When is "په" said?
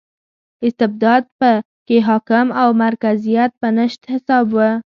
1.39-1.51, 3.61-3.67